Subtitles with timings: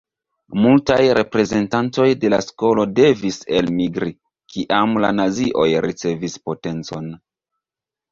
[0.61, 4.09] Multaj reprezentantoj de la skolo devis elmigri,
[4.55, 7.13] kiam la nazioj ricevis potencon.